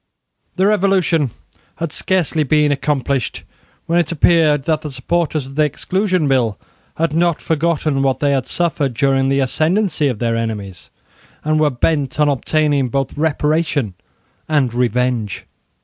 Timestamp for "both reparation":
12.89-13.93